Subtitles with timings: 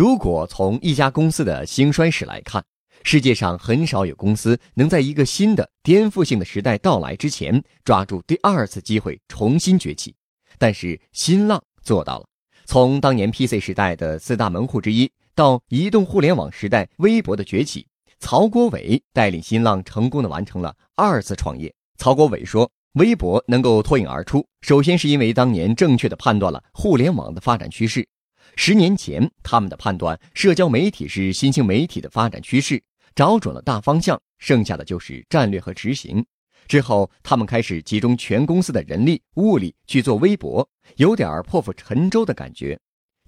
[0.00, 2.64] 如果从一家公司的兴衰史来看，
[3.02, 10.14] 世界上很少有公司能在一个新的颠覆性的时代到来之前抓住第二次机会重新崛起。
[10.56, 12.24] 但是新浪做到了。
[12.64, 17.86] 从当年 PC 时代的四大门户之一，到移动互联网时代微博的崛起，
[18.20, 21.70] 曹国伟带领新浪成功的完成了二次创业。
[21.98, 28.08] 曹国伟说：“微博能够脱颖而出，首先是因为当年正确的判断了互联网的发展趋势。
[28.56, 36.24] 十年前，他们的判断社交媒体是新兴媒体的发展趋势。”找准了大方向，剩下的就是战略和执行。
[36.68, 40.66] 之后，他们开始集中全公司的人力物力去做微博，
[40.96, 42.78] 有点破釜沉舟的感觉。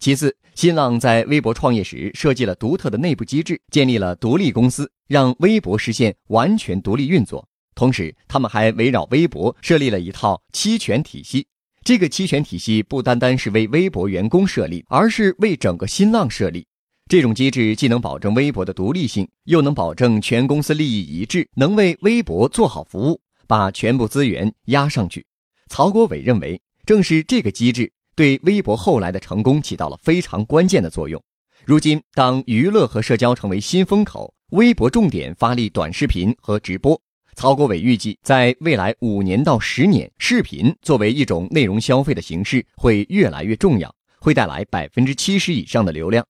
[0.01, 7.47] 其次，新浪在微博创业时设计了独特的内部机制，建立了独立公司，让微博实现完全独立运作。
[7.75, 11.47] 同时，他们还围绕微博设立了一套期权体系。
[11.85, 16.65] 这个期权体系不单单是为微博员工设立，而是为整个新浪设立。
[17.11, 25.27] 这种机制既能保证微博的独立性，又能保证全公司利益一致，能为微博做好服务，把全部资源压上去。
[25.69, 31.21] 曹国伟认为，正是这个机制对微博后来的成功起到了非常关键的作用。
[31.65, 37.01] 如今，当娱乐和社交成为新风口，微博重点发力短视频和直播。
[37.35, 46.25] 曹国伟预计，在未来五年到十年，视频作为一种内容消费的形式会越来越重要，会带来百分之七十以上的流量。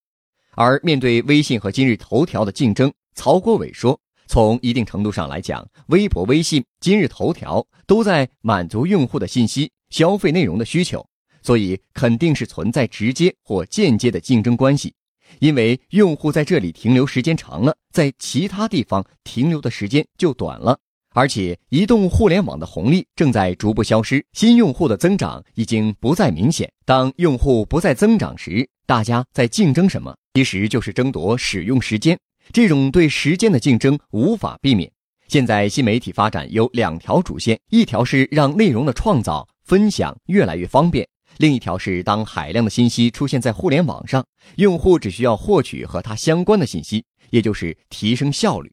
[0.55, 11.05] 而面对微信和今日头条的竞争，曹国伟说：“从一定程度上来讲，微博、微信、今日头条都在满足用户的信息消费内容的需求，
[11.43, 14.95] 所以肯定是存在直接或间接的竞争关系。
[15.41, 20.79] 因为用户在这里停留时间长了，在其他地方停留的时间就短了。
[21.15, 26.71] 而且，移动互联网的红利正在逐步消失，新用户的增长已经不再明显。
[26.85, 32.19] 当用户不再增长时，大家在竞争什么？”其实就是争夺使用时间，
[32.53, 34.91] 这种对时间的竞争无法避免。
[35.29, 41.07] 现在新媒体发展有两条主线，一条是让内容的创造、分享越来越方便，
[41.37, 44.25] 另一条是当海量的信息出现在互联网上，
[44.57, 48.73] 用户只需要获取和它相关的信息，也就是提升效率。